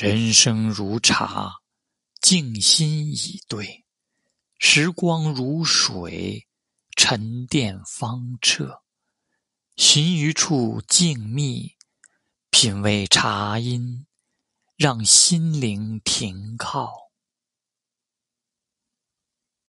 [0.00, 1.54] 人生如茶
[2.20, 3.84] 静心以对。
[4.60, 6.46] 时光如水
[6.94, 8.84] 沉淀方彻。
[9.76, 11.72] 寻一处静谧
[12.50, 14.06] 品味茶音
[14.76, 17.07] 让心灵停靠。